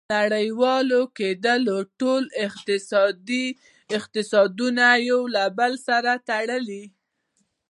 [0.17, 1.63] •نړیوال کېدل
[1.99, 2.23] ټول
[4.07, 6.83] اقتصادونه یو له بل سره تړي.